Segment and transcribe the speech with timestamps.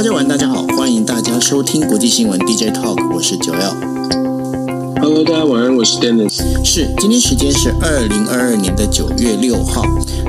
[0.00, 4.29] 大家晚，大家好，欢迎大家收听国际新闻 DJ Talk，我是九幺。
[5.02, 6.42] Hello，大家晚安，我是 Dennis。
[6.62, 9.82] 是，今天时间是二零二二年的九月六号。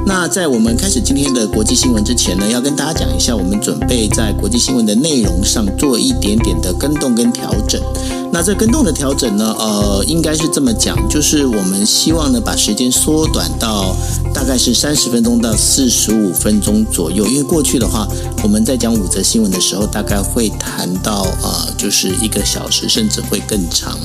[0.06, 7.82] 那在我们开始今天的国际新闻之前呢，要跟大家讲一下，我们准备在国际新闻的内容上做一点点的更动跟调整。
[8.32, 13.94] 那这更动的调整呢，呃，应该是这么讲，就是我们希望呢，把时间缩短到
[14.34, 17.26] 大概是三十分钟到四十五分钟左右。
[17.28, 18.08] 因为过去的话，
[18.42, 24.00] 我们在讲五则新闻的时候，大概会谈到呃，就是一个小时，甚至会更长。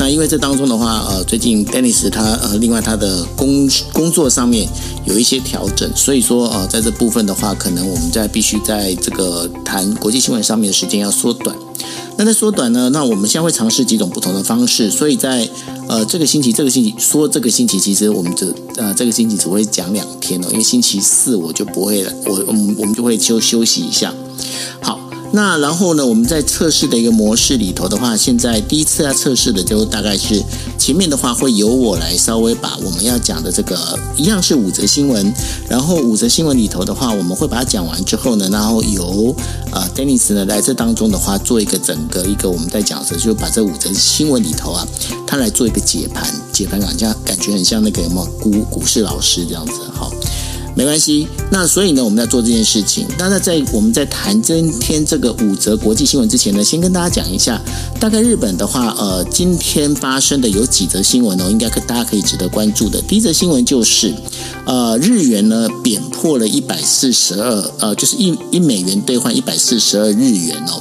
[0.00, 4.66] 那因为这当中的话，呃，最近 Dennis 他呃，另外他的工工作上面
[5.04, 11.54] 有一些调整，所以说呃，在这部分的话，可能我们在必须在这个谈国际新闻上面的时间要缩短。
[12.16, 15.46] 那在缩短呢，那我们现在会尝试几种不同的方式，所以在
[15.86, 24.14] 呃这个星期，这个星期说这个星期，其实我们只呃这个星期只会讲两天哦，因为星期四我就不会了，我我们我们就会休休息一下。
[24.80, 24.99] 好。
[25.32, 30.42] 那然后呢，我们在测试的一个模式里头的话，现在第一次要测试的就大概是
[30.76, 35.32] 前面的话会由我来稍微把我们要讲的这个一样是五则新闻，
[35.68, 39.34] 然后五则新闻里头的话，我们会把它讲完之后呢，然后由
[39.70, 44.86] 呃 Dennis 呢来这当中的话做一个整个一个我们在讲的，就把这五则新闻里头啊，
[45.26, 50.10] 他来做一个解盘，解盘感觉感觉很像那个什么股股市老师这样子，好。
[50.76, 53.06] 没关系，那所以呢，我们在做这件事情。
[53.18, 57.60] 那在我们在谈今天这个五则国际新闻之前呢，先跟大家讲一下，
[57.98, 63.02] 大概日本的话，呃，今天发生的有几则新闻哦，应该可大家可以值得关注的。
[63.02, 64.14] 第一则新闻就是，
[64.64, 70.80] 呃，日元呢贬破了一百四十二，呃，就是一一美元兑换一百四十二日元哦。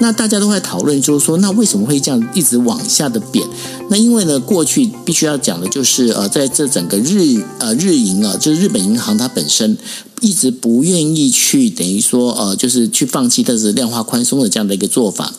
[0.00, 3.46] 那大家都在讨论，就是说，那为什么会这样一直往下的贬？
[3.88, 9.78] 那因为呢，过去必须要讲的就是，呃，在这整个日呃日银啊，就是日本银行它本身
[10.20, 15.32] 一直不愿意去等于说，呃，就是去放弃它是量化宽松的这样的一个做法，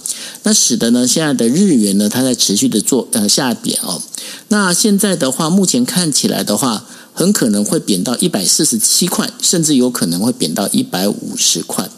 [0.43, 4.01] 那使得呢现在的日元呢，它在持续的做呃下贬哦。
[4.47, 11.89] 那现在的话，目前看起来的话，很可能会贬到一百四十七块，甚至有可能会贬到一百五十块。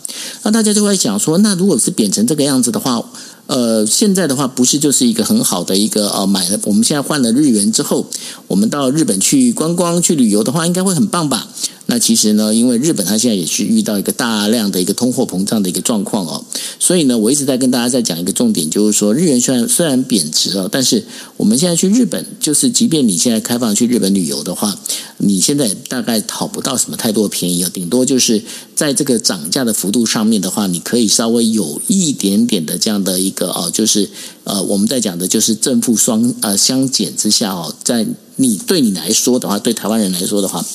[0.43, 3.03] 那大家就会想说，那如果是贬成这个样子的话，
[3.47, 8.05] 呃，现在的话不是就是一个很好的一个呃，买了我们现在换了日元之后，
[8.47, 11.47] 我们到日本去观光去旅游的话，应该会很棒吧？
[11.89, 16.43] 那其实呢，因为日本它现在也是遇到一个大量的一个通货膨胀的一个状况哦，
[16.79, 21.05] 所以呢，我一直在跟大家在讲一个重点，就是说日元虽然虽然贬值了，但是
[21.37, 24.77] 我们现在去日本，就是即便你现在开放去日本旅游的话，
[25.17, 28.43] 你现在大概讨不到什么太多便宜哦，顶多就是
[28.75, 34.09] 在这个涨价的幅度上面的话，你可以稍微有一点点的这样的一个哦，就是
[34.43, 38.05] 呃，我们在讲的就是正负双呃相减之下哦，在
[38.37, 40.65] 你对你来说的话，对台湾人来说的话。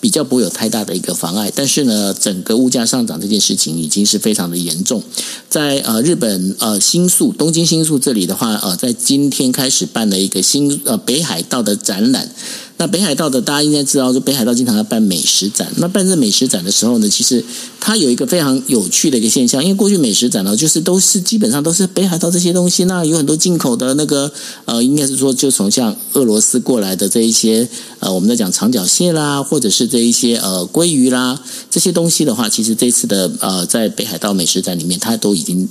[0.00, 5.02] 比较不会有太大的一个妨碍，但是呢，整个物价上涨这件事情已经是非常的严重。
[5.48, 12.30] 在呃日本呃新宿东京新宿这里的话，呃，在今天开始办了一个新呃北海道的展览。
[12.78, 15.70] 那北海道的大家应该知道，就北海道经常要办美食展。
[15.76, 17.44] 那办这美食展的时候呢，其实
[17.80, 24.32] 它有一个非常有趣的一个现象，因为过去美食展呢，就是都是基本上都是北海道这些东西，那有很多进口的那个
[24.64, 27.68] 呃，应该是说就从像俄罗斯过来的这一些
[27.98, 31.40] 呃，我们在讲长脚蟹啦，或者是这一些呃鲑鱼啦
[31.70, 35.68] 这些东西的话，其实这次的呃在北海道美食展里面，它都已经。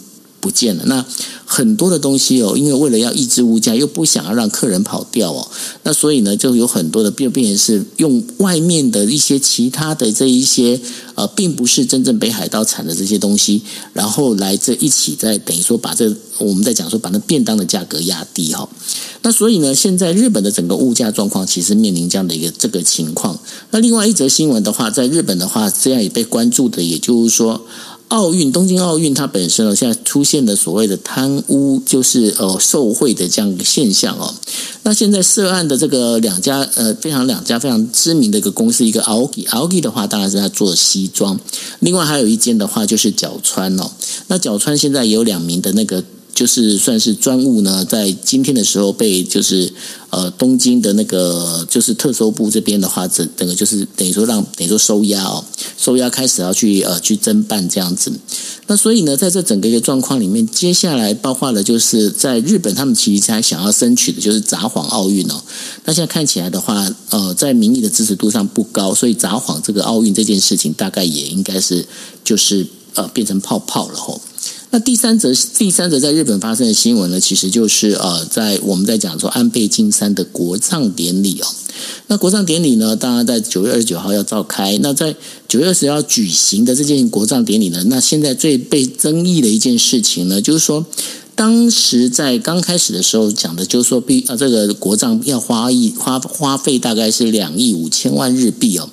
[0.48, 0.84] 不见了。
[0.86, 1.06] 那
[1.46, 5.46] 很多的东西哦，因为为了要抑制物价，又不想要让客人跑掉哦，
[5.84, 10.80] 那所以呢，就有很多的变变成是用外面的一些其他的这一些
[11.16, 18.70] 呃，并不是真正北海道产的这些东西，然后来这一起在等于说把这我们在讲说把那便当的价格压低哈。
[19.24, 23.38] 那所以呢，现在日本的整个物价状况其实面临这样的一个这个情况。
[23.72, 27.66] 那另外一则新闻的话，在日本的话，这样也被关注的，也就是说。
[28.10, 34.34] 奥运，东京奥运，它本身呢，现在出现的所谓的贪污，就是呃受贿的这样一个现象哦。
[34.84, 41.40] 那现在涉案的这个两家呃非常两家非常知名的一个公司，一个 Aoki，Aoki 的话当然是在做西装，
[41.80, 43.92] 另外还有一间的话就是角川哦。
[44.28, 46.04] 那角川现在有两名的那个。
[46.38, 49.74] 就是算是专务呢，在今天的时候被就是
[50.12, 55.44] 呃东京的那个就是特搜部这边的话，整整个就是等于说让等于说收押哦，
[55.80, 58.12] 收押开始要去呃去侦办这样子。
[58.68, 65.42] 那所以呢，在这整个一个状况里面，接下来包括了就是在日本，他们其实还想要争取的就是札幌奥运哦。
[65.86, 71.84] 那现在看起来的话，呃，在民意的支持度上不高，所以札幌这个奥运这件事情大概也应该是
[72.24, 74.22] 就是呃变成泡泡了吼。
[74.70, 81.48] 那第三则，第三则在日本发生的新闻呢，其实就是呃，在我们在讲说安倍晋三的国葬典礼哦。
[82.08, 84.78] 那国葬典礼呢，当然在九月二十九号要召开。
[84.82, 85.16] 那在
[85.48, 90.86] 九月二十号举行的这件国葬典礼呢，那现在最被争议的一件事情呢，就是说，
[91.34, 98.90] 当时在刚开始的时候讲的，就是说必啊，这个国葬要花一花花费大概是两亿五千万日币哦。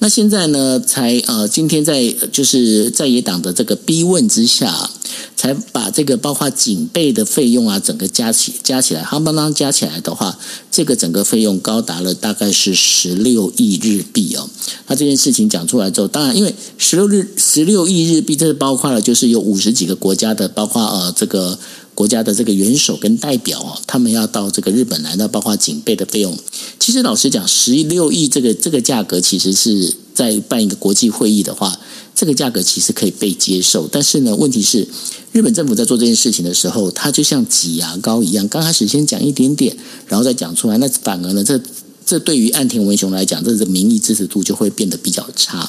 [0.00, 4.90] 那现在呢，才呃，今天在就是在野党的这个逼问之下。
[5.36, 10.38] 才把这个包括警备的费用啊，整个加起加起来，夯邦当加起来的话，
[10.70, 14.48] 这个整个费用高达了大概是十六亿日币哦。
[14.86, 21.58] 那这件事情讲出来之后，当然因为十六日十六亿日币，这是包括了就是有五十几个国家的，包括呃这个
[21.94, 26.38] 国家的这个元首跟代表哦，他们要到这个日本来，那包括警备的费用。
[26.78, 31.78] 其实老实讲，十六亿这个这个价格，其实是在办一个国际会议的话。
[32.14, 34.86] 这个价格其实可以被接受，但是呢，问题是
[35.32, 39.74] 日本政府在做这件事情的时候，它就像挤牙膏一样，刚开始先讲一点点，
[40.06, 41.60] 然后再讲出来，那反而呢，这
[42.04, 45.68] 这对于岸田文雄来讲，这个民意支持度就会变得比较差。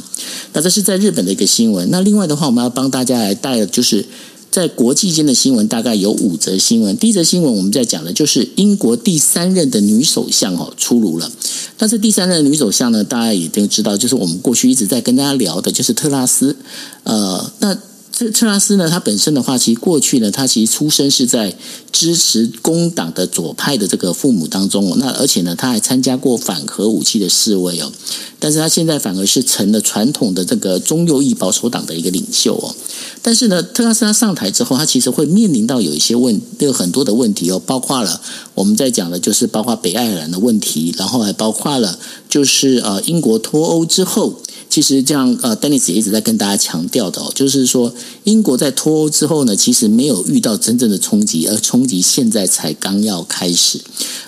[0.51, 1.89] 那这是在日本的一个新闻。
[1.89, 4.05] 那另外的话，我们要帮大家来带的就是。
[4.53, 6.95] 在国际间的新闻大概有五则新闻。
[6.95, 11.31] 第一则新闻我们在讲的就是英国第三任的女首相哦出炉了。
[11.75, 16.55] 但是第三任女首相呢，大家也都知道，就是我们过去一直在跟大家聊的，就是特拉斯。
[17.03, 17.75] 呃，那。
[18.15, 21.55] 这特拉斯呢，他本身的话，其实过去呢，他其实出生是在
[21.91, 24.95] 支持工党的左派的这个父母当中哦。
[24.99, 27.91] 那而且呢，他还参加过反核武器的示威哦。
[28.37, 32.75] 但是他现在反而是成了传统的这个中右翼保守党的一个领袖哦。
[33.23, 38.21] 但是呢，特拉斯他上台之后，他其实会面临到有一些问，有很多的问题哦，包括了
[38.53, 41.97] 我们在讲的，就是包括北爱尔兰的问题，然后还包括了
[42.29, 44.39] 就是呃英国脱欧之后。
[44.73, 47.93] 其实这样，呃，Dennis 一直在跟大家强调的哦，就是说，
[48.23, 53.79] 英国在脱欧之后呢，其实没有遇到真正的冲击，而冲击现在才刚要开始。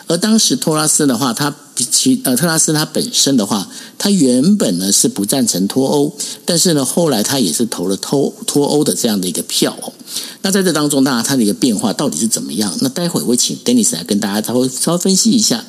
[0.05, 1.55] 而当时托拉斯的话，他
[1.89, 6.15] 其呃特拉斯他本身的话，他原本呢是不赞成脱欧，
[6.45, 9.91] 但是呢后来他也是投了脱脱欧的这样的一个票哦。
[10.43, 12.71] 那在这当中，当然他的一个变化到底是怎么样？
[12.81, 15.65] 那待会我会请 Dennis 来跟大家稍微稍微分析一下。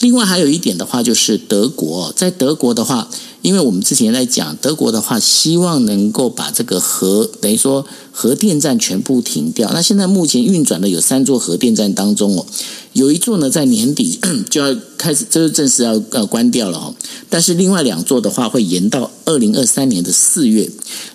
[0.00, 3.08] 另外还有一点的话，就是德国，在德国的话。
[3.42, 9.70] 因为我们之前在讲德国的话，希望能够把这个核等于说核电站全部停掉。
[9.72, 12.44] 那现在目前运转的有三座核电站当中哦，
[12.92, 14.18] 有一座呢在年底
[14.50, 16.94] 就要开始，就是正式要要关掉了哦。
[17.30, 20.68] 但是另外两座的话会延到二零二三年的四月。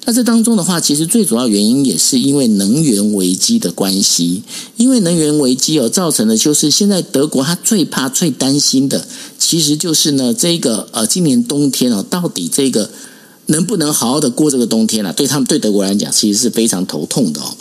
[0.05, 4.43] 那这当中的话，其实最主要原因也是因为能源危机的关系。
[4.77, 9.05] 因为能源危机哦，造成的就是现在德国他最怕、最担心的，
[9.37, 12.03] 其实就是呢这个呃今年冬天哦。
[12.09, 12.89] 到底这个
[13.47, 15.11] 能不能好好的过这个冬天啊？
[15.11, 17.55] 对他们对德国来讲，其实是非常头痛的哦。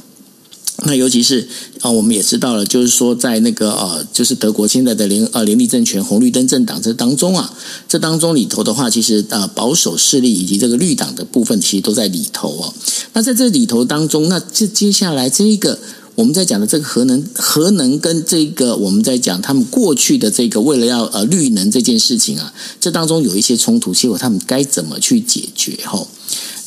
[0.85, 1.49] 那尤其是
[1.81, 7.53] 啊，我们也知道了，就是说在那个呃，就是德国现在的联呃联立政权红绿灯政党这当中啊，
[7.89, 12.75] 这当中里头的话，其实呃保守势力以及这个绿党的部分，其实都在里头哦。
[13.13, 15.79] 那在这里头当中，那这接下来这一个。
[16.15, 25.79] 我们在讲的这个核能，核能跟这个我们在讲他们过去的这个为了要呃绿能这件事情啊，这当中有一些冲突，结果他们该怎么去解决？
[25.87, 26.07] 吼，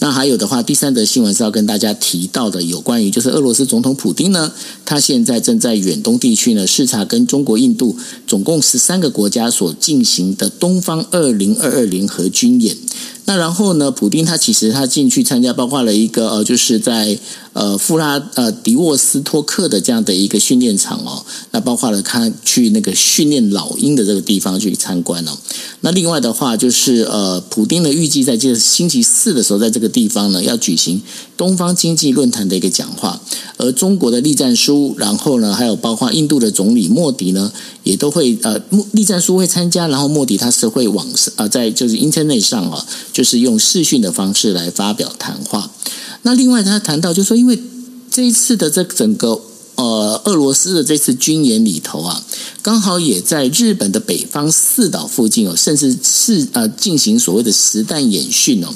[0.05, 4.51] 那还有的话，第三则新闻是要跟大家提到的，有关于就是俄罗斯总统普丁呢，
[4.85, 7.97] 他现在正在远东地区呢视察跟中国、印度
[8.27, 12.77] 总共十三个国家所进行的东方二零二二联合军演。
[13.25, 17.17] 那然后呢，普丁他其实他进去参加，包括了一个呃，就是在
[17.55, 21.25] 呃富拉呃迪沃斯托克的这样的一个训练场哦。
[21.51, 25.31] 那包括了他去那个训练老鹰的这个地方去参观哦。
[25.79, 31.01] 那另外的话，就是呃，普丁呢预计在这星期四的时候，在这个地方呢要举行
[31.37, 33.19] 东方经济论坛的一个讲话。
[33.57, 37.51] 而中国的栗战书，然后呢，还有包括印度的总理莫迪呢，
[37.83, 42.85] 也都会呃，栗战书会参加，然后莫迪他是会网上啊，在就是 Internet 上啊。
[43.13, 45.71] 就是用视讯的方式来发表谈话。
[46.25, 47.61] 那另外他谈到，就说因为
[48.09, 49.39] 这一次的这整个
[49.75, 52.25] 呃俄罗斯的这次军演里头啊，
[52.63, 58.69] 刚好也在日本的北方四岛附近哦，甚至是呃进行所谓的实弹演训哦。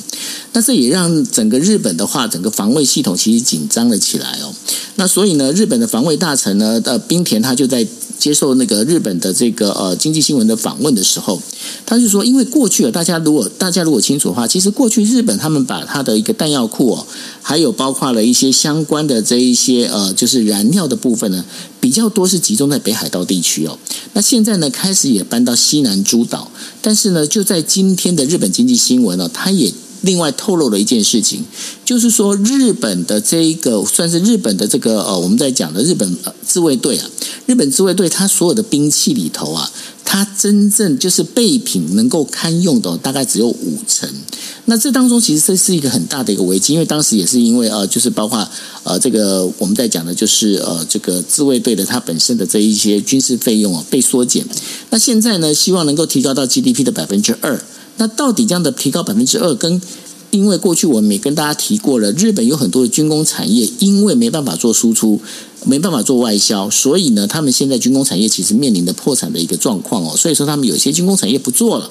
[0.53, 4.53] 那这也让整个日本的话，整个防卫系统其实紧张了起来哦。
[4.97, 7.85] 那所以呢，日本的防卫大臣呢，呃，冰田他就在。
[8.19, 11.41] 接受那个日本的这个呃经济新闻的访问的时候，
[11.85, 17.07] 他就说，因为过去啊，大家如果大家如果清楚的话，其实过去日本他们把他的一个弹药库哦，
[17.41, 21.43] 还有包括了一些相关的这一些呃，就是燃料的部分呢，
[21.79, 23.79] 比较多是集中在北海道地区哦。
[24.13, 31.43] 那现在呢，开始也搬到西南诸岛，但是呢，就在今天的日本经济新闻呢，他也另外透露了一件事情，
[31.83, 37.09] 就是说日本的这一个算是日本的这个呃，我们在讲的日本自卫队啊，
[37.45, 39.69] 日本自卫队它所有的兵器里头啊，
[40.05, 44.09] 它真正就是备品能够堪用的大概只有五成。
[44.65, 48.47] 那这当中其实这是一个很大的一个危机，因为当时也是因为呃，就是包括
[48.83, 54.45] 呃这个我们在讲的就是呃这个自卫队的它本身的这一些军事费用啊被缩减。
[54.91, 57.59] 那现在呢，希望能够提高到 GDP 的百分之二。
[57.99, 59.79] 那到底这样的提高百分之二，跟
[60.31, 65.19] 因为过去我们也跟大家提过了，日本有很多的军工产业，因为没办法做输出，
[65.65, 70.15] 没办法做外销，所以呢，他们现在军工产业其实面临的破产的一个状况哦。
[70.15, 71.89] 所以说，他们有些军工产业不做了。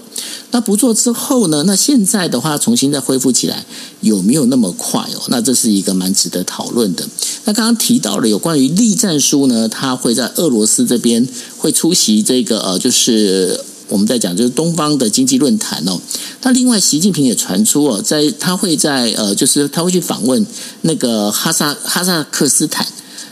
[0.53, 3.67] 那不做之后呢，那现在的话重新再恢复起来，
[4.01, 5.23] 有没有那么快哦？
[5.29, 7.05] 那这是一个蛮值得讨论的。
[7.45, 11.27] 那刚刚提到了有关于栗战书呢，他会在俄罗斯这边
[11.59, 13.61] 会出席这个呃，就是。
[13.89, 15.99] 我们在讲就是东方的经济论坛哦，
[16.43, 20.47] 那另外习近平也传出哦，在他会在呃，就是他会去访问
[20.83, 22.87] 那个哈萨哈萨克斯坦，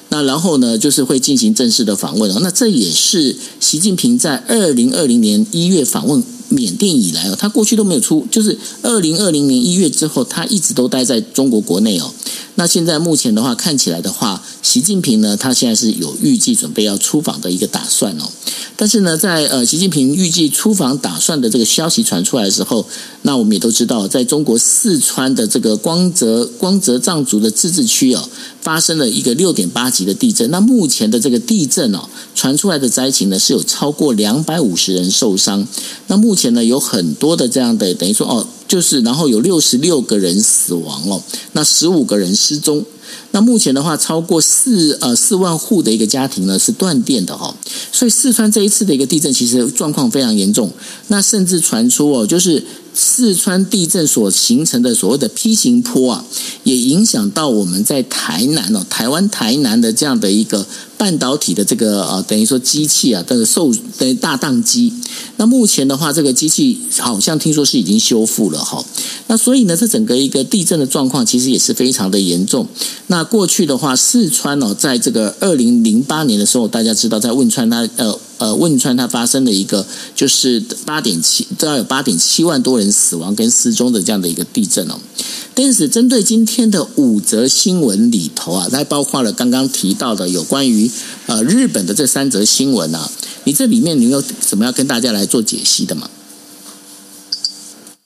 [0.09, 12.13] 那然后呢，就是会进行正式的访问哦，那这也是习近平在二零二零年一月访问缅甸以来哦，他过去都没有出，就是二零二零年一月之后，他一直都待在中国国内哦。
[12.55, 18.25] 那现在目前的话，看起来的话，习近平呢，他现在是有预计准备要出访的一个打算哦。
[18.79, 22.87] 但是呢，在呃，习近平预计出访打算的这个消息传出来的时候，
[23.23, 28.29] 那我们也都知道，在中国四川的这个光泽光泽藏族的自治区哦，
[28.67, 30.51] 发生了一个六点八级的地震。
[30.51, 32.01] 那目前的这个地震哦，
[32.35, 35.65] 传出来的灾情呢，是有超过两百五十人受伤。
[36.09, 38.49] 那目前呢，有很多的这样的，等于说哦。
[38.67, 42.85] 就是，然后有六十六个人死亡了，那十五个人失踪。
[43.31, 47.55] 那目前的话，超过四呃四万户的一个家庭呢是断电的哈。
[47.93, 50.71] 所以四川这一次的一个地震，其实状况非常严重。
[51.09, 52.65] 那甚至传出哦，就是。
[52.99, 56.25] 四川地震所形成的所谓的 P 型坡啊，
[56.65, 60.67] 也影响到我们在台南哦，台湾台南的这样的一个
[60.99, 64.93] 半导体的这个呃，等于说机器啊，这个受等于大宕机。
[65.37, 68.85] 那目前的话，这个机器好像听说是已经修复了哈。
[69.27, 72.67] 那所以呢，这整个一个地震的状况其实也是非常的严重。
[73.09, 78.19] 那过去的话，四川哦，在这个二零零八年的时候，大家知道在汶川它呃。
[78.39, 84.99] 呃，汶川它发生的一个就是八点七，都要有八点七万多人死亡跟失踪的这样的一个地震哦。
[85.55, 90.91] 但是针对今天的五则新闻里头啊，它包括了刚刚提到的有关于
[91.27, 93.11] 呃日本的这三则新闻啊，
[93.45, 96.11] 你这里面你有什么要跟大家来做解析的吗？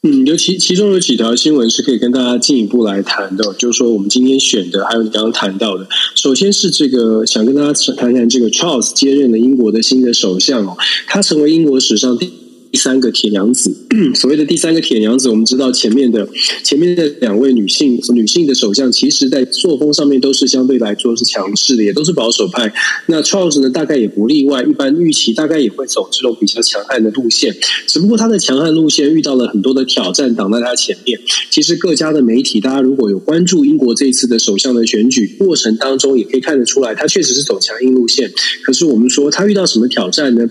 [0.03, 10.75] 嗯，尤其其中有几条新闻是可以跟大家进一步来谈的，就是说我们今天选的，还有你刚刚谈到的，首先是这个想跟大家谈谈这个 Charles 接任的英国的新的首相哦，
[11.07, 12.40] 他成为英国史上第。
[12.73, 13.75] 第三个铁娘子，
[14.15, 16.29] 所谓的第三个铁娘子，我们知道前面的
[16.63, 22.73] 前面的两位女性女性的首相，其实在作风上面都是相对来说是强势的，也都是保守派。
[23.07, 27.57] 那 Charles 呢，大概也不例外，一般预期大概也会走这种比较强悍的路线。
[27.89, 31.19] 只不过他的强悍路线遇到了很多的挑战，挡在他前面。
[31.51, 38.33] 其实各家的媒体，大家如果有关注英国这一次的首相的选举过程当中，也可以看得出来，他确实是走强硬路线。
[38.63, 40.49] 可是我们说他遇到什么挑战呢？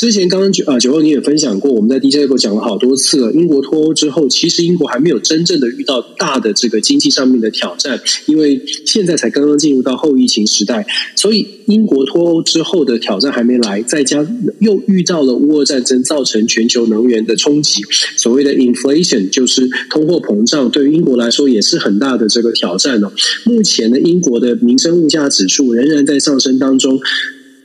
[0.00, 3.30] 之前刚刚九啊九二你也分享过，我们在 DJ 里讲了好多次了。
[3.32, 14.26] 英国脱欧之后，其实英国还没有真正的遇到大的这个经济上面的挑战，因为现在才刚刚进入到后疫情时代，所以英国脱欧之后的挑战还没来，再加
[14.60, 17.82] 又遇到了乌俄战争造成全球能源的冲击，
[18.16, 23.12] 所谓的 inflation 就是通货膨胀，对于英国来说也是很大的这个挑战哦。
[23.44, 26.98] 目前呢，英国的民生物价指数仍然在上升当中。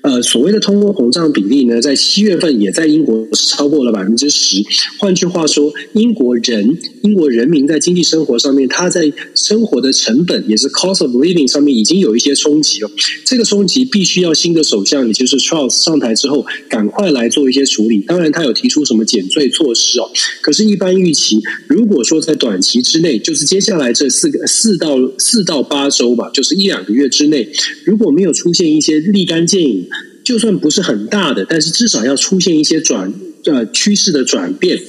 [0.05, 4.57] 呃，所谓的通货膨胀比例呢，在七月份也在英国是超过了百分之十。
[4.99, 12.91] 换句话说，英国人、英国人民在经济生活上面，他在生活的成本也是 cost of living 上面已经有一些冲击了。
[13.25, 17.97] 这个冲击必须要新的首相，也就是 Charles 上台之后，赶快来做一些处理。
[18.01, 20.07] 当然，他有提出什么减税措施哦。
[20.43, 27.49] 可是，一般预期，如果说在短期之内，就是接下来这四个四到四到八周吧，就是一两个月之内，
[27.83, 29.87] 如果没有出现一些立竿见影。
[30.25, 33.13] 就算不是很大的，但是至少要出现一些转
[33.45, 34.81] 呃趋势的转变，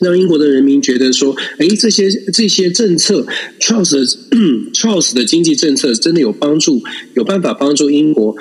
[0.00, 3.26] 让英国的人民觉得说，哎，这些这些政策
[3.60, 4.06] ，Charles 的
[4.72, 6.82] Charles 的经济政策真的有帮助，
[7.14, 8.34] 有办法帮助英国。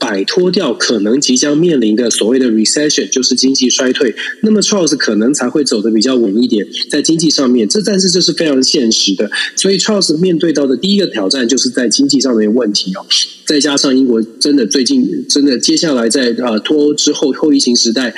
[0.00, 9.30] 摆脱掉可能即将面临的所谓的 recession，就是经济衰退，那么 Charles 可能才会走得比较稳一点，在经济上面，这但是这是非常现实的。
[9.56, 13.04] 所以 Charles 面对到的第一个挑战就是在经济上的问题哦，
[13.46, 18.14] 再加上英国真的最近真的接下来在啊脱欧之后后疫情时代。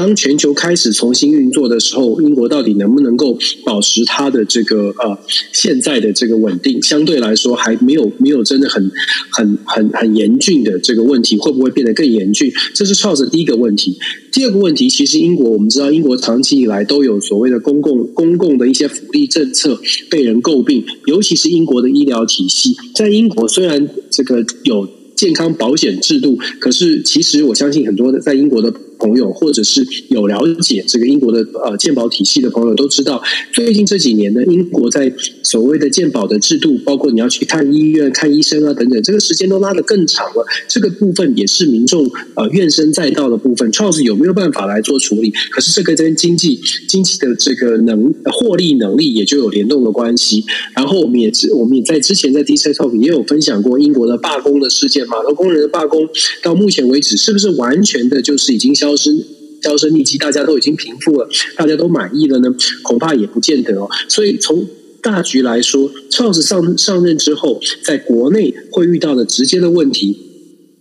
[0.00, 5.18] 当全球开始重新运作的时候，英国到底能不能够保持它的这个呃
[5.52, 6.82] 现在的这个稳定？
[6.82, 8.90] 相对来说还没有没有真的很
[9.30, 12.50] 很很很严峻的这个问题，会不会变得更严峻？
[12.72, 13.98] 这是 Charles 第一个问题。
[14.32, 19.78] 第二个问题，其实英国我们知道，英国长期以来都有所谓的公共公共的一些福利政策
[20.08, 28.72] 被人诟病，尤其是英国的医疗体系，在英国虽然这个有健康保险制度，可是其实我相信很多的在英国的。
[29.00, 33.20] 朋友，或者是有了解这个英国的呃鉴宝体系的朋友都知道，
[33.52, 40.46] 最近这几年呢，英国在所谓的鉴宝的制度，包括你要去看医院、看医生啊等等，这个时间都拉得更长了。
[40.68, 42.04] 这个部分也是民众
[42.34, 43.72] 呃怨声载道的部分。
[43.72, 45.32] Charles 有没有办法来做处理？
[45.50, 50.44] 可是这个跟经济经济的这个能获利能力也就有联动的关系。
[50.76, 56.06] 然后我们也知我们也在之前在 D C Talk 也有分享过英国的罢工的事件，码头工人的罢工
[56.42, 58.89] 到目前为止是不是完全的就是已经消？
[58.90, 59.24] 销声
[59.62, 62.52] 销声匿迹，大家都已经平复了，大家都满意了呢？
[62.82, 63.88] 恐怕也不见得哦。
[64.08, 64.66] 所以从
[65.00, 70.29] 大局来说，Charles 上上任之后，在国内会遇到的直接的问题。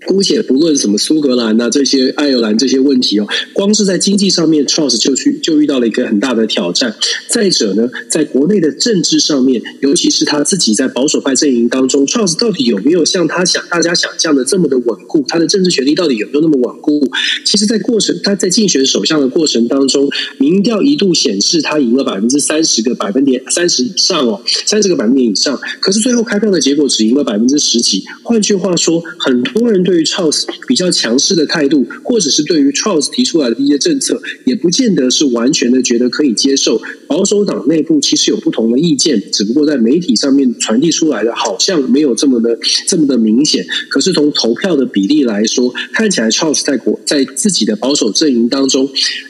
[0.08, 6.96] 姑且不论什么苏格兰啊这些爱尔兰这些问题哦，光是在经济上面，Charles 就去就遇到了一个很大的挑战。
[7.28, 15.26] 再者呢，在国内的政治上面，尤其是他自己在保守派阵营当中，Charles 到底有没有像他想大家想象的这么的稳固？
[15.28, 17.06] 他的政治权力到底有没有那么稳固？
[17.46, 25.60] 其实，在过程他在竞选首相的过程当中，民调一度显示他赢了百分之三十个百分点三十以上哦，三十个百分点以上。
[25.82, 28.06] 可是最后开票的结果只赢了百分之十几。
[28.24, 29.89] 换句话说，很多人。
[29.90, 36.80] 对于 Charles 比较强势的态度，或者是对于 Charles 提出来的一些政策，也不见得是完全的觉得可以接受。
[37.08, 42.56] 保守党内部其实有不同的意见，只不过在媒体上面传递出来的，好像没有这么的
[42.88, 43.66] 这么的明显。
[43.90, 48.88] 可是从投票的比例来说，看起来 Charles 在国在自己的保守阵营当中，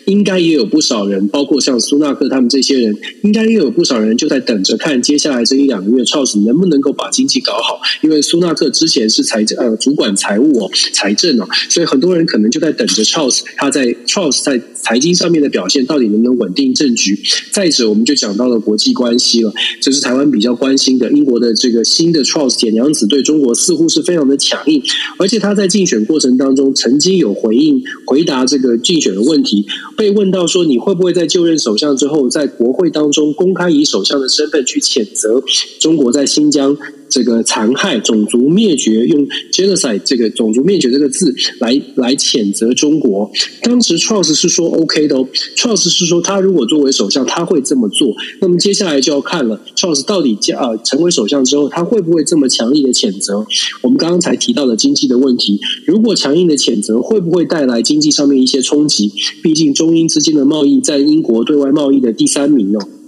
[0.08, 7.80] 应该也有不少人，包括像苏纳克他们这些人，应该也有不少人就在等着看接下来这一两个月 Charles 能不能够把经济搞好。
[8.02, 10.49] 因为苏纳克之前是财政呃主管财务。
[10.52, 17.20] 我财政哦，所以很多人可能就在等着 Charles，他在 Charles 在财经上面的表现到底能不能稳定政局？
[17.52, 21.12] 再者，我们就讲到了国际关系了，这是台湾比较关心的。
[21.12, 24.82] 英国的这个新的 Charles 铁娘子对中国似乎是非常的强硬，
[25.18, 29.66] 而且他在竞选过程当中曾经有回应回答这个竞选的问题，
[30.00, 35.44] 被问到说，你会不会在就任首相之后，在国会当中公开以首相的身份去谴责
[35.78, 36.78] 中国在新疆？
[37.12, 43.32] 这个残害、种族灭绝，用 genocide 这个种族灭绝这个字来来谴责中国。
[43.64, 48.14] 当时 Charles 是说 OK 的哦，Charles 是说他如果作为首相，他会这么做。
[48.42, 53.44] 那么接下来就要看了，Charles 到底啊成为首相之后，他会不会这么强力的谴责？
[53.82, 59.12] 我们刚刚才提到的经济的问题，如果强硬的谴责，会不会带来经济上面一些冲击？
[59.42, 62.99] 毕竟中中英之间的贸易在英国对外贸易的第三名哦。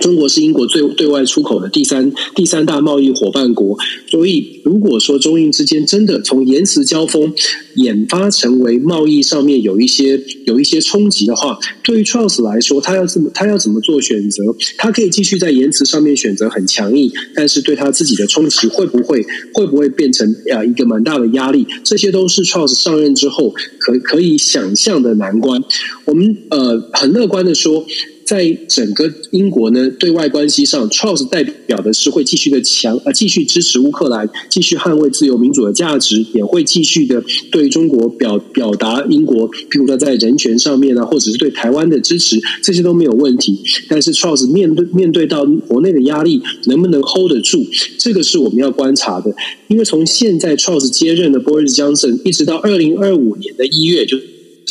[0.00, 3.76] 中国是英国最对外出口的第三第三大贸易伙伴国，
[4.08, 7.32] 所以如果说中英之间真的从言辞交锋
[7.76, 14.44] 演发成为贸易上面有一些有一些冲击的话，对于 Charles 来说，他要怎么他要怎么做选择？
[14.76, 21.66] 他可以继续在言辞上面选择很强硬，但是对他自己的冲击会不会会不会变成呃一个蛮大的压力？
[21.82, 25.64] 这些都是 Charles 上任之后可可以想象的难关。
[26.04, 27.86] 我们呃很乐观的说。
[28.26, 43.60] 在整个英国呢，对外关系上，Charles 代表的是会继续的强，呃，继续支持乌克兰，继续捍卫自由民主的价值，也会继续的对中国表表达英国，譬如说在人权上面啊，或者是对台湾的支持，这些都没有问题。
[43.88, 47.64] 但是 Charles 面对面对到国内的压力，能不能 hold 得住？
[47.96, 49.32] 这个是我们要观察的。
[49.68, 54.18] 因为从现在 Charles 接任的 Boris Johnson，一直到二零二五年的一月就。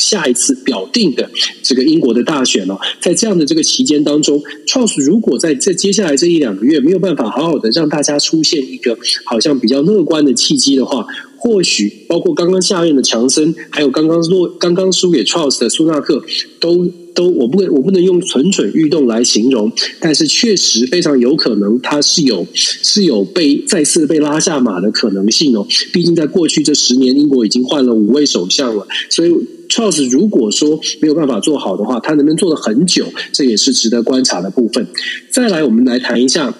[0.06, 1.28] 下一次表定的
[1.64, 11.08] 这个英国的大选哦，在这样的这个期间当中创数如果在这接下来这一两个月没有办法好好的让大家出现一个好像比较乐观的契机的话，
[11.46, 16.20] 或许包括刚刚下任的强森，还有刚刚落刚刚输给 Charles 的苏纳克，
[16.60, 25.68] 都都我不我不能用蠢蠢欲动来形容，但是确实非常有可能他是有是有被再次被拉下马的可能性哦。
[25.94, 29.32] 毕竟在过去这十年，英国已经换了五位首相了，所以。
[29.68, 33.04] Charles 如果说没有办法做好的话，他能不能做得很久，
[33.34, 34.88] 这也是值得观察的部分。
[35.32, 36.54] 再来，我们来谈一下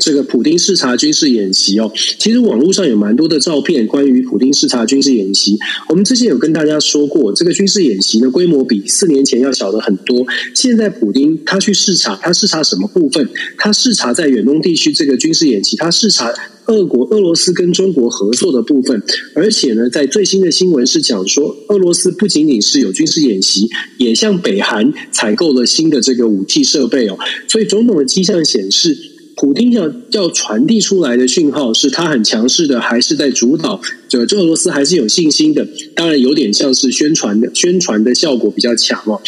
[0.00, 1.92] 这个普丁视察军事演习哦。
[2.18, 5.58] 其实网络上有蛮多的照片，关于普丁视察军事演习。
[5.88, 10.26] 我们之前有跟大家说过，这个军事演习的规模比四年前要小得很多。
[10.54, 13.28] 现在普丁他去视察，他视察什么部分？
[13.58, 16.32] 他视察在远东地区这个军事演习，他视察。
[16.66, 19.02] 俄国俄罗斯跟中国合作的部分，
[19.34, 27.18] 而且呢，在最新的新闻是讲说，俄罗斯不仅仅是有军事演习，也向北韩采购了新的这个武器设备哦。
[27.48, 28.96] 所以，种种的迹象显示，
[29.40, 33.80] 普京要要传递出来的讯号是他很强势的，还是在主导？
[34.06, 35.66] 这俄罗斯还是有信心的。
[35.94, 39.18] 当然，有点像是宣传的，宣传的效果比较强哦。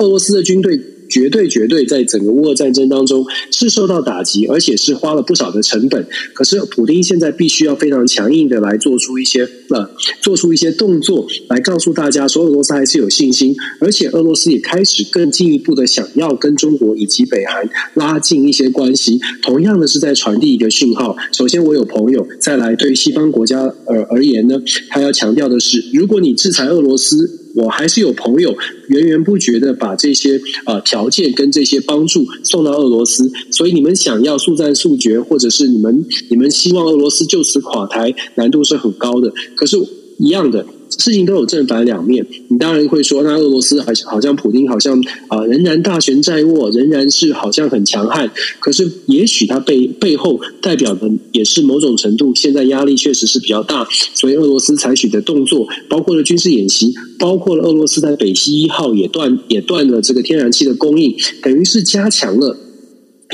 [0.00, 0.78] 俄罗斯的军队。
[1.08, 6.06] 绝对绝对，在整个乌俄战争当中是受到打击，而且是花了不少的成本。
[6.32, 9.90] 可是普丁现在必须要非常强硬的来做出一些呃，
[10.20, 19.18] 做出一些动作，来告诉大家说俄罗斯还是有信心，而且俄罗斯也开始更进一步的想要跟中国以及北韩拉近一些关系。
[19.42, 21.16] 同样的是在传递一个讯号。
[21.32, 27.45] 首先，我有朋友再来，对于西方国家而而言呢，他要强调的是，如果你制裁俄罗斯。
[27.56, 28.54] 我还是有朋友
[28.88, 39.32] 源源不绝的把这些呃条件跟这些帮助送到俄罗斯，所以你们想要速战速决，或者是你们你们希望俄罗斯就此垮台，难度是很高的。
[39.56, 39.78] 可是，
[40.18, 40.66] 一样的。
[40.98, 48.30] 事情都有正反两面，你当然会说，那俄罗斯好像好像普丁好像啊、仍然大权在握，仍然是好像很强悍。
[48.60, 62.56] 可是，也许他背背后代表的也是某种程度，现在压力确实是比较大，所以俄罗斯采取的动作，包括了军事演习，包括了俄罗斯在北溪一号也断也断了这个天然气的供应，等于是加强了。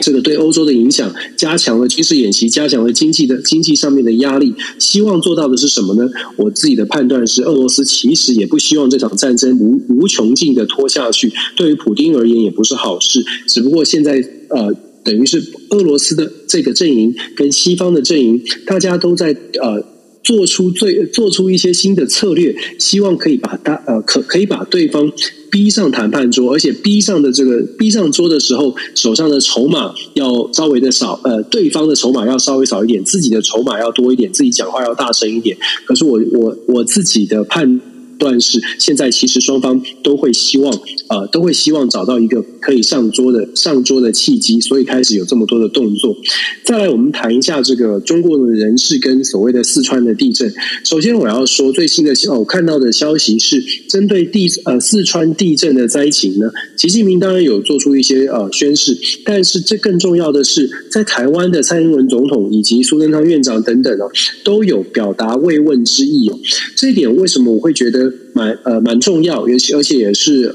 [0.00, 4.54] 这个对欧洲的影响，加强了军事演习，加强了经济的经济上面的压力。
[4.78, 6.08] 希望做到的是什么呢？
[6.36, 11.30] 我自己的判断是，俄罗斯其实也不希望这场战争无无穷尽的拖下去。
[11.56, 13.22] 对于普丁而言，也不是好事。
[13.46, 14.74] 只不过现在呃，
[15.04, 19.91] 等于是俄罗斯的这个阵营跟西方的阵营，大家都在呃。
[20.22, 25.10] 做出最做出一些新的策略，希望可以把大呃可可以把对方
[25.50, 35.56] 逼上谈判桌，而且逼上的这个逼上桌的时候，手上的筹码要稍微的少，呃，对方的筹码要稍微少一点，自己的筹码要多一点，自己讲话要大声一点。
[35.84, 37.80] 可是我我我自己的判。
[38.24, 40.72] 但是现在其实双方都会希望，
[41.08, 46.16] 呃，都会希望找到一个可以上桌的上桌的契机，所以开始有这么多的动作。
[46.62, 50.54] 再来，我们谈一下这个中国的人事跟所谓的四川的地震。
[50.84, 64.08] 首先，我要说最新的哦，我看到的消息是针对地呃四川地震的灾情呢，习近平当然有做出一些呃宣示，但是这更重要的是，在台湾的蔡英文总统以及苏贞昌院长等等哦，
[64.44, 66.38] 都有表达慰问之意哦。
[66.76, 68.11] 这一点为什么我会觉得？
[68.34, 70.54] 蛮呃蛮重要，尤其而且也是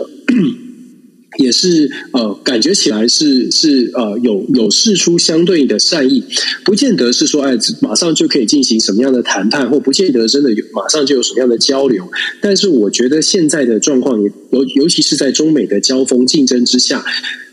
[1.37, 6.23] 也是呃感觉起来是是呃有有示出相对的善意，
[6.63, 12.09] 不见得是说哎马上就可以进行什么样的谈判，或不见得真的有马上就有什么样的交流。
[12.41, 14.31] 但是我觉得现在的状况尤
[14.75, 17.05] 尤其是在中美的交锋竞争之下。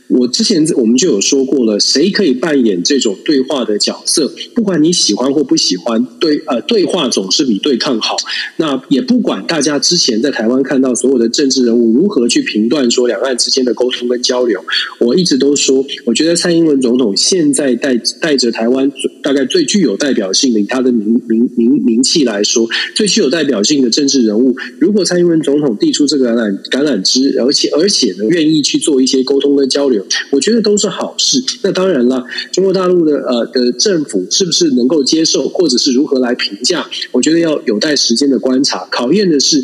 [0.09, 4.31] 我之前我们就有说过了，谁可以扮演这种对话的角色？
[4.55, 8.17] 不管你喜欢或不喜欢，对呃，对话总是比对抗好。
[8.59, 14.63] 那也不管大家之前在台湾看到所有的政治人物如何去评断说两岸之间的沟通跟交流，
[15.01, 29.94] 我一直都说，我觉得蔡英文总统现在带带着台湾大概最具有代表性的，以他的名名名名气来说，最具有代表性的政治人物，如果蔡英文总统递出这个橄榄橄榄枝，而且而且呢，愿意去做一些沟通跟交流。
[30.31, 31.43] 我觉得都是好事。
[31.63, 36.87] 那当然了，中国大陆的呃的政府是不是能够接受，或者是如何来评价？
[37.13, 38.87] 我觉得要有待时间的观察。
[38.91, 39.63] 考验的是，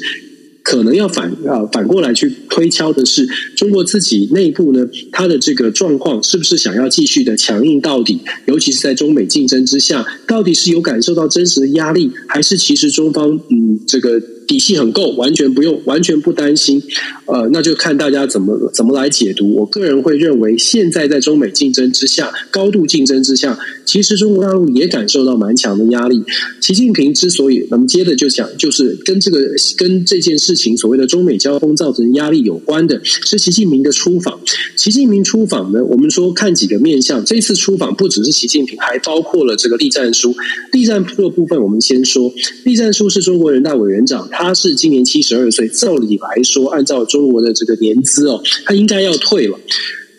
[0.62, 8.20] 可能要反啊反过来去推敲的是，中国自己内部呢，它的这个状况是不是想要继续的强硬到底？
[8.46, 14.22] 尤其是在中美竞争之下，到底是有感受到真实的压力，还是其实中方嗯这个？
[14.50, 16.82] 底气很够，完全不用，完全不担心。
[17.26, 19.54] 呃，那就看大家怎么怎么来解读。
[19.54, 23.56] 我个人会认为，现在在中美竞争之下，高度竞争之下，
[23.90, 26.22] 其实中国大陆也感受到蛮强的压力。
[26.60, 29.40] 习近平之所以，那么接着就讲，就是跟这个
[29.76, 34.38] 跟这件事情所谓的中美交锋造成压力有关的，是习近平的出访。
[34.76, 37.24] 习近平出访呢，我们说看几个面向。
[37.24, 40.32] 这次出访不只是习近平，还包括了这个栗战书。
[40.70, 44.28] 栗战书的部分，我们先说，栗战书是中国人大委员长。
[44.30, 49.58] 他是今年七十二岁，照理来说，按照中国的这个年资哦，他应该要退了。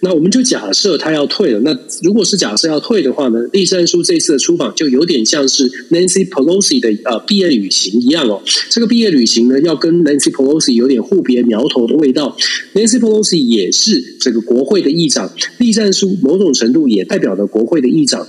[0.03, 1.59] 那我们就假设他要退了。
[1.59, 8.41] 那如果是假设要退的话呢，栗战书这次的出访就有点像是 Nancy Pelosi 的呃毕业旅行一样哦。
[8.69, 12.35] 这个毕业旅行呢，要跟 Nancy Pelosi 有点互别苗头的味道。
[12.73, 18.27] Nancy Pelosi 也是这个国会的议长，栗战书某种程度也代表了国会的议长。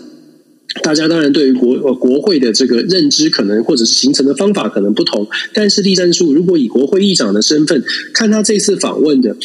[0.83, 7.83] 大家当然对于国呃国会的这个认知可能或者是形成的方法可能不同，但是栗战书如果以国会议长的身份
[8.15, 9.37] 看他这次访问的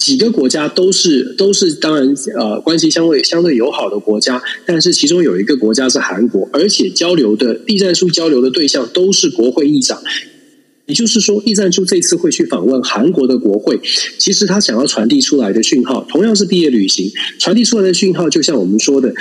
[0.00, 10.02] 几个国家都是都是当然呃关系相对相对友好的国家，但是其中有一个国家是韩国，而且交流的栗战书交流的对象都是国会议长。
[10.86, 13.78] 也就是说，栗战书这次会去访问韩国的国会，
[14.18, 19.14] 其实他想要传递出来的讯号，同样是毕业旅行，传递出来的讯号，就像我们说的。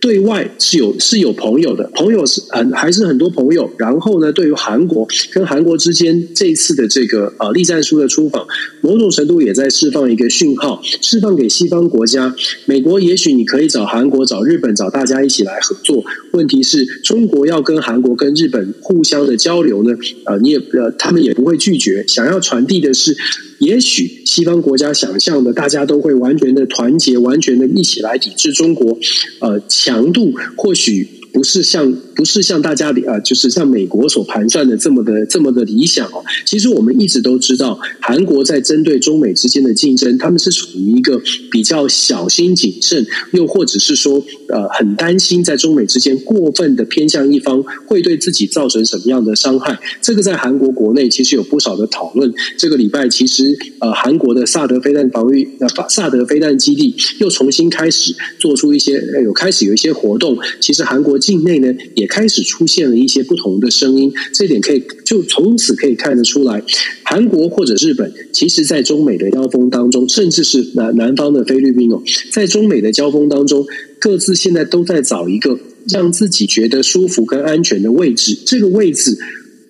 [0.00, 3.68] 对外是有是有朋友的，朋友是很还是很多朋友。
[3.78, 8.46] 然后呢，对于韩国跟韩国之间这一次的这个呃栗战书的出访，
[8.80, 12.32] 某种程度也在释放一个讯号，释放给西方国家。
[12.66, 16.04] 美国也许你可以找韩国、找日本、找大家一起来合作。
[16.32, 19.90] 问题是中国要跟韩国跟日本互相的交流呢？
[20.26, 22.04] 呃，你也呃，他们也不会拒绝。
[22.06, 23.16] 想要传递的是。
[23.58, 28.98] 也许西方国家想象的，大家都会完全的团结，完全的一起来抵制中国，
[29.40, 31.94] 呃，强度或许不是像。
[32.18, 36.24] 不是像大家的啊，就是像美国所盘算的这么的这么的理想哦。
[36.44, 49.78] 其实我们一直都知道，韩国在针对中美之间的竞争，他们是处于一个比较小心谨慎，又或者是说呃很担心在中美之间过分的偏向一方会对自己造成什么样的伤害。
[50.02, 52.34] 这个在韩国国内其实有不少的讨论。
[52.56, 60.36] 这个礼拜其实呃韩国的萨德飞弹防御呃萨德飞弹基地又重新开始做出一些有开始有一些活动。
[60.58, 62.08] 其实韩国境内呢也。
[62.08, 66.60] 开始出现了一些不同的声音，这点可以就从此可以看得出来，
[67.04, 73.64] 韩国或者日本，其实在中美的交锋当中，甚至是南南方的菲律宾哦，在中美的交锋当中，
[74.00, 75.60] 各自现在都在找一个
[75.90, 79.16] 让自己觉得舒服跟安全的位置，这个位置。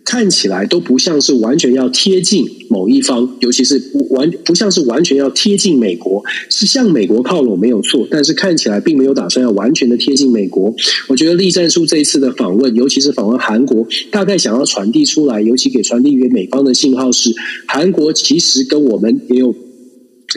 [0.09, 10.75] 看起来都不像是完全要贴近某一方，尤其是不完不像是完全要贴近美国，是向美国靠拢没有错，但是看起来并没有打算要完全的贴近美国。
[11.09, 17.31] 我觉得栗战书这一次的访问，尤其是访问韩国，大概想要传递出来，尤其给传递给美方的信号是，
[17.67, 19.55] 韩国其实跟我们也有。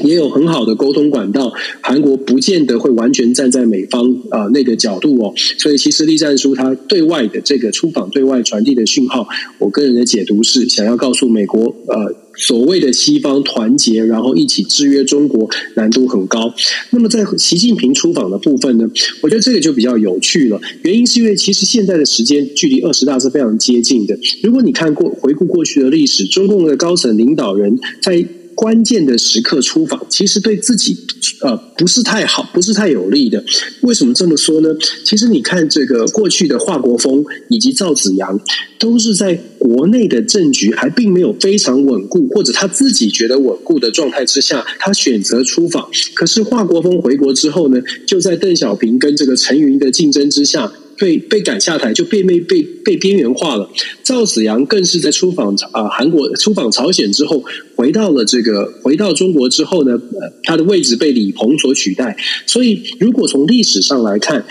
[0.03, 1.51] 也有很好的沟通管道，
[1.81, 9.27] 韩国不见得会完全站在美方啊、那个角度哦，所以其实栗战书他对外的这个出访对外传递的讯号，
[9.59, 16.53] 我个人的解读是想要告诉美国，呃，所谓的西方团结，然后一起制约中国难度很高。
[16.91, 18.89] 那么在习近平出访的部分呢，
[19.21, 24.17] 我觉得这个就比较有趣了，原因是因为其实现在的时间距离二十大是非常接近的。
[24.41, 28.25] 如果你看过回顾过去的历史，中共的高层领导人在
[28.55, 30.97] 关键的时刻出访，其实对自己
[31.41, 33.43] 呃不是太好，不是太有利的。
[33.81, 34.69] 为什么这么说呢？
[35.03, 38.39] 其实你看这个过去的华国锋以及赵紫阳，
[38.77, 45.89] 都是在国内的政局还并没有非常稳固，或者他自己觉得稳固的状态之下，他选择出访。
[46.13, 50.71] 可是华国锋回国之后呢，就在邓小平跟这个陈云的竞争之下。
[51.01, 53.67] 被被赶下台，就被被被被边缘化了。
[54.03, 57.43] 赵子阳更是在出访啊韩国、出访朝鲜之后，
[57.75, 62.15] 回到了这个回到中国之后呢，呃，他的位置被李鹏所取代。
[62.45, 64.45] 所以，如果从历史上来看，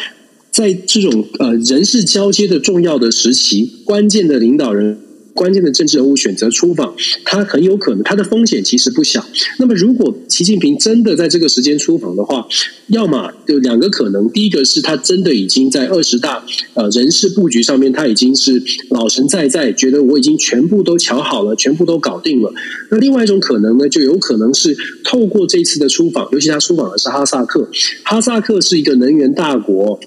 [0.50, 4.98] 在这种呃人事交接的重要的时期，关键的领导人。
[5.34, 9.24] 关键的政治人物选择出访，他很有可能他的风险其实不小。
[9.58, 12.46] 那么，如果习近平真的在这个时间出访的话，
[12.88, 22.52] 要么有两个可能：第一个是他真的已经在二十大呃人事布局上面，他已经是老神在在，觉得我已经全部都瞧好了，全部都搞定了。
[22.90, 27.68] 那另外一种可能呢，就有可能是透过这次的出访，尤其他出访的是哈萨克，
[28.02, 30.00] 哈萨克是一个能源大国。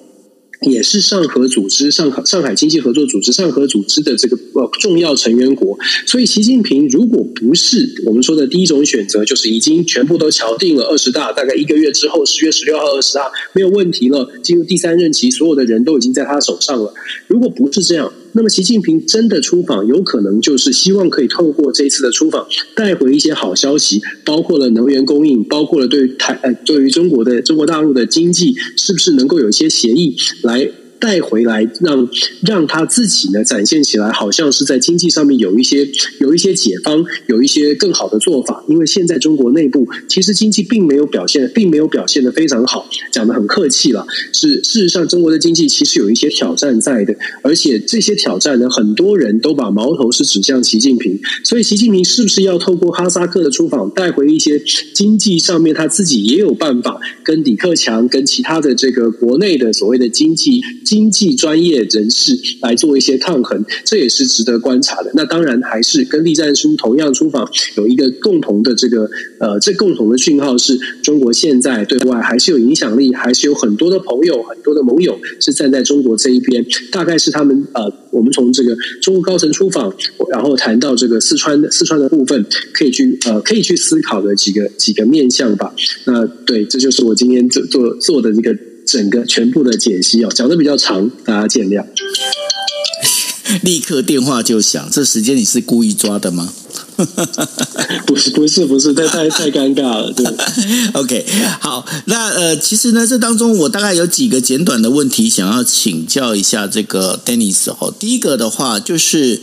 [0.64, 16.94] 也是上合组织、上海上海经济合作组织、上合组织的这个呃重要成员国，所以习近平如果不是我们说的第一种选择，就是已经全部都敲定了二十大，大概一个月之后，十月十六号二十大没有问题了，进入第三任期，所有的人都已经在他手上了。
[17.28, 18.14] 如果不是这样。
[18.36, 30.70] 那么，习近平真的出访，有可能就是希望可以透过这一次的出访，带回一些好消息，包括了能源供应，包括了对台呃对于中国的中国大陆的经济，是不是能够有一些协议来。
[31.04, 32.08] 带回来，让
[32.46, 35.86] 让他自己呢展现起来，好像是在经济上面有一些
[36.22, 38.64] 有一些解方，有一些更好的做法。
[38.70, 44.08] 因为现在中国内部其实经济并没有表现，并没有表现得非常好，讲得很客气了。
[44.32, 51.20] 是事实上，中国的经济其实有一些挑战在的，而且这些挑战呢，很多人都把矛头是指向习近平。
[51.44, 54.58] 所以，习近平是不是要透过哈萨克的出访，带回一些
[54.94, 60.62] 经济上面他自己也有办法跟李克强、跟其他的这个国内的所谓的经济。
[60.94, 65.12] 经济专业人士来做一些抗衡，这也是值得观察的。
[65.16, 76.64] 那当然还是跟栗战书同样出访，有一个共同的这个呃，这共同的讯号是中国现在对外还是有影响力，还是有很多的朋友、很多的盟友是站在中国这一边。
[76.92, 79.92] 大概是他们呃，我们从这个中国高层出访，
[80.30, 85.74] 然后谈到这个四川四川的部分，可以去呃，可以去思考的几个几个面向吧。
[86.06, 91.86] 那对，这就是我今天做做做的这个整个全部的解析哦，讲的比较长，大家见谅。
[93.62, 96.52] 立刻电话就响，这时间你是故意抓的吗？
[98.06, 100.12] 不是不是不是，太太太尴尬了。
[100.12, 100.26] 对，
[100.94, 101.26] OK，
[101.60, 107.94] 好，那呃，其实呢，这当中我大概有几个简短的问题想要请教一下这个 Dennis 哦。
[108.00, 109.42] 第一个的话就是，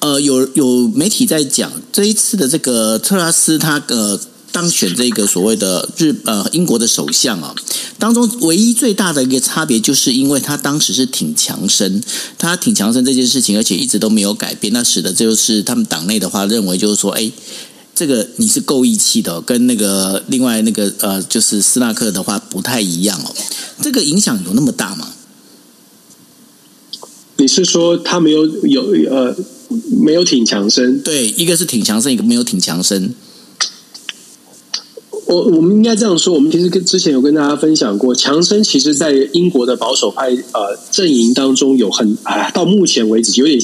[0.00, 4.18] 呃，有有媒体在讲这一次的这个特拉斯他呃。
[4.52, 7.54] 当选这个所谓的日呃英国的首相啊，
[7.98, 12.02] 当中唯一最大的一个差别，就是因为他当时是挺强生，
[12.36, 17.30] 他挺强生这件事情，而且一直都没有改变，那使得就是他们党内的话认为就是说，哎，
[17.94, 23.34] 这个你是够义气的，跟那个另外那个呃就是斯纳克的话不太一样哦，
[23.80, 25.08] 这个影响有那么大吗？
[27.36, 29.34] 你是说他没有有呃
[30.02, 31.00] 没有挺强生？
[31.00, 33.14] 对，一个是挺强生，一个没有挺强生。
[35.30, 43.60] 我我们应该这样说，我们其实跟之前有跟大家分享过，强生其实，在英国的保守派呃阵营当中有很啊，到目前为止有点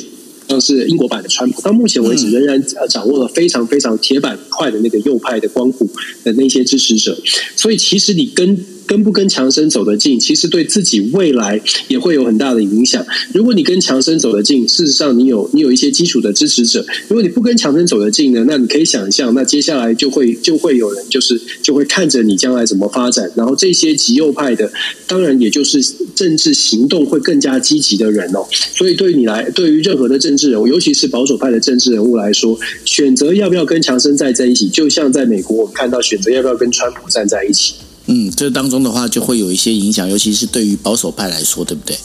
[0.49, 5.91] 像是英国版的川普，到目前为止仍然掌握了非常非常铁板块的那个右派的光谱
[6.23, 7.19] 的那些支持者，
[7.57, 8.65] 所以其实你跟。
[8.87, 13.05] 跟不跟强生走得近，其实对自己未来也会有很大的影响。
[13.33, 23.31] 如果你跟强生走得近，事实上你有你有一些基础的支持者；如果你不跟强生走得近呢，那你可以想象，那接下来就会就会有人就是就会看着你将来怎么发展。
[23.35, 24.71] 然后这些极右派的，
[25.07, 25.83] 当然也就是
[26.15, 28.47] 政治行动会更加积极的人哦。
[28.75, 37.75] 所以对你来，对于任何的政治人物，尤其是保守派的政治人物来说，选择要不要跟强生站在一起，就像在美国我们看到选择要不要跟川普站在一起。
[38.07, 41.97] 嗯，这当中的话就会有一些影响，尤其是对于保守派来说，对不对？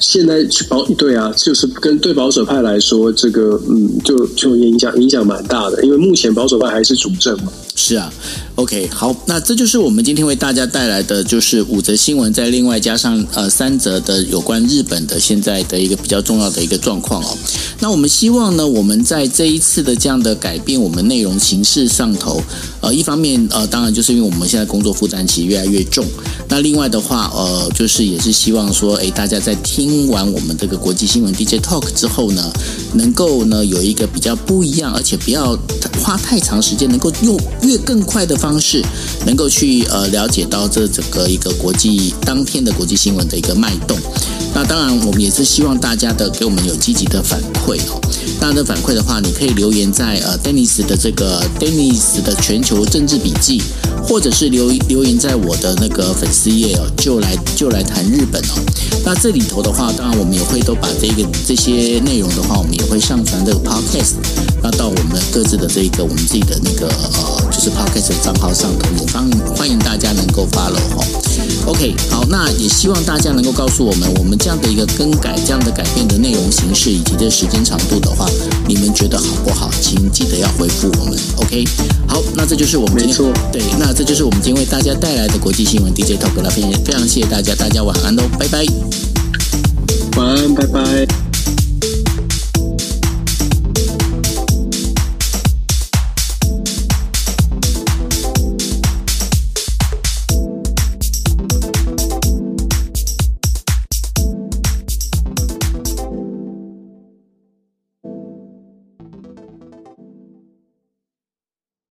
[0.00, 7.52] 现在保对啊，就是跟对保守派来说，这个嗯，就就影响影响蛮大的，因为目前保守派还是主政嘛。
[7.80, 8.12] 是啊
[8.56, 17.38] ，OK，好，那这就是我们今天为大家带来的就是五则新闻，再另外加上呃三则的有关日本的现在的一个比较重要的一个状况哦。
[17.78, 22.42] 那我们希望呢，我们在这一次的这样的改变，我们内容形式上头，
[22.80, 26.04] 呃，一方面呃，当然就是因为我们现在工作负担其实越来越重。
[26.48, 32.52] 那另外的话，呃，就是也是希望说，诶，大家在听完我们这个国际新闻 DJ Talk 之后呢，
[32.94, 35.56] 能够呢有一个比较不一样，而且不要
[36.02, 37.38] 花太长时间，能够用。
[37.68, 38.82] 越更快的方式，
[39.26, 43.98] 能够去呃了解到这整个一个国际当天的国际新闻的一个脉动。
[44.54, 48.00] 那当然，我们也是希望大家的给我们有积极的反馈哦。
[48.40, 53.60] 大家的反馈的话，你可以留言在呃 Dennis 的这个 Dennis 的全球政治笔记，
[54.02, 58.54] 或者是留留言在我的那个粉丝页哦，就来就来谈日本哦。
[59.04, 64.14] 那这里头的话，当然我们也会都把这个这些内容的话，我们也会上传这个 Podcast，
[64.62, 67.38] 那到我们各自的这个我们自己的那个呃。
[67.68, 71.04] 就是 Podcast 的账号上头，也欢迎欢迎大家能够 follow 哈。
[71.66, 78.26] OK，好，那也希望大家能够告诉我们，我们这样的一个更改、这样的改变的内容形式以及这时间长度的话，
[78.66, 79.70] 你们觉得好不好？
[79.82, 81.18] 请记得要回复我们。
[81.36, 81.64] OK，
[82.06, 88.64] 好，那这就是我们今天，对，那这就是我们今天为大家带来的国际新闻 DJ Talk 那边，非常谢谢大家，大家晚安喽，拜拜。
[90.16, 91.27] 晚安拜拜。